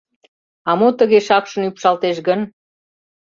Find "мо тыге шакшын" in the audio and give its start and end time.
0.79-1.61